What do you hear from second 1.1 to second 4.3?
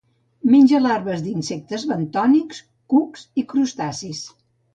d'insectes bentònics, cucs i crustacis.